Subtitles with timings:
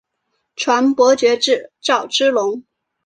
[0.55, 2.63] 传伯爵至赵之龙。